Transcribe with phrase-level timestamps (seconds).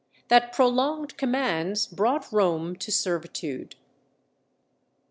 [0.29, 3.75] —That prolonged Commands brought Rome to Servitude.